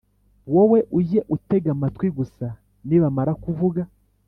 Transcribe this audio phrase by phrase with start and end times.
[0.53, 2.45] Wowe ujye utega amatwi gusa
[2.87, 3.81] Nibamara kuvuga